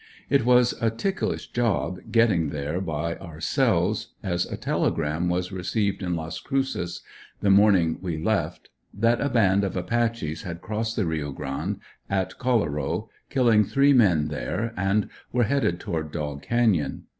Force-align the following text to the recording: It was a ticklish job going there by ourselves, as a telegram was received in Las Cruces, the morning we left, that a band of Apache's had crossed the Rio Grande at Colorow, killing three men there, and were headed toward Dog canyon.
It 0.31 0.45
was 0.45 0.73
a 0.81 0.89
ticklish 0.89 1.51
job 1.51 1.99
going 2.11 2.49
there 2.49 2.81
by 2.81 3.17
ourselves, 3.19 4.07
as 4.23 4.47
a 4.47 4.57
telegram 4.57 5.29
was 5.29 5.51
received 5.51 6.01
in 6.01 6.15
Las 6.15 6.39
Cruces, 6.39 7.01
the 7.41 7.51
morning 7.51 7.99
we 8.01 8.17
left, 8.17 8.69
that 8.95 9.21
a 9.21 9.29
band 9.29 9.63
of 9.63 9.77
Apache's 9.77 10.41
had 10.41 10.59
crossed 10.59 10.95
the 10.95 11.05
Rio 11.05 11.31
Grande 11.31 11.79
at 12.09 12.39
Colorow, 12.39 13.09
killing 13.29 13.63
three 13.63 13.93
men 13.93 14.29
there, 14.29 14.73
and 14.75 15.07
were 15.31 15.43
headed 15.43 15.79
toward 15.79 16.11
Dog 16.11 16.41
canyon. 16.41 17.03